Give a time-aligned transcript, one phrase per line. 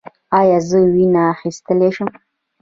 [0.39, 2.09] ایا زه وینه اخیستلی شم؟